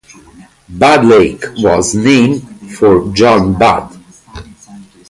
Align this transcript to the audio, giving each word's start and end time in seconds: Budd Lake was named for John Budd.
Budd 0.67 1.05
Lake 1.05 1.43
was 1.59 1.93
named 1.93 2.73
for 2.75 3.13
John 3.13 3.53
Budd. 3.53 3.95